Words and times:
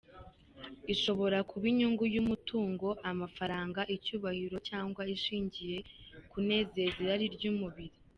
Ishobora 0.93 1.37
kuba 1.49 1.65
inyungu 1.71 2.03
y’umutungo, 2.15 2.87
amafaranga, 3.11 3.81
icyubahiro 3.95 4.57
cyangwa 4.69 5.01
ishingiye 5.15 5.77
ku 6.13 6.19
kunezeza 6.31 6.97
irari 7.03 7.27
ry’umubiri. 7.35 7.97